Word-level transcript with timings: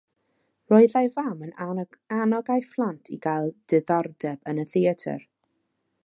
Roedd 0.71 0.93
ei 1.01 1.09
fam 1.17 1.43
yn 1.47 1.75
annog 2.21 2.49
ei 2.55 2.65
phlant 2.71 3.11
i 3.17 3.19
gael 3.25 3.51
diddordeb 3.73 4.51
yn 4.53 4.63
y 4.65 4.69
theatr. 4.73 5.29